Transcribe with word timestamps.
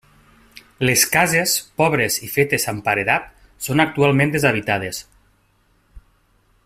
Les 0.89 1.03
cases, 1.15 1.51
pobres 1.81 2.17
i 2.27 2.29
fetes 2.37 2.65
amb 2.73 2.83
paredat, 2.87 3.29
són 3.67 3.85
actualment 3.85 4.35
deshabitades. 4.37 5.03